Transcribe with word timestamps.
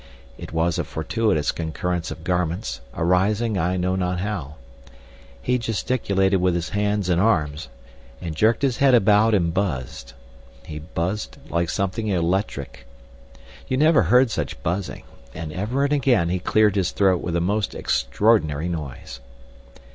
It 0.35 0.51
was 0.51 0.79
a 0.79 0.83
fortuitous 0.83 1.51
concurrence 1.51 2.09
of 2.09 2.23
garments, 2.23 2.81
arising 2.95 3.59
I 3.59 3.77
know 3.77 3.95
not 3.95 4.19
how. 4.19 4.55
He 5.39 5.59
gesticulated 5.59 6.37
with 6.41 6.55
his 6.55 6.69
hands 6.69 7.07
and 7.07 7.21
arms, 7.21 7.69
and 8.19 8.35
jerked 8.35 8.63
his 8.63 8.77
head 8.77 8.95
about 8.95 9.35
and 9.35 9.53
buzzed. 9.53 10.13
He 10.65 10.79
buzzed 10.79 11.37
like 11.51 11.69
something 11.69 12.07
electric. 12.07 12.87
You 13.67 13.77
never 13.77 14.01
heard 14.01 14.31
such 14.31 14.63
buzzing. 14.63 15.03
And 15.35 15.53
ever 15.53 15.83
and 15.83 15.93
again 15.93 16.29
he 16.29 16.39
cleared 16.39 16.75
his 16.75 16.89
throat 16.89 17.21
with 17.21 17.35
a 17.35 17.39
most 17.39 17.75
extraordinary 17.75 18.69
noise. 18.69 19.19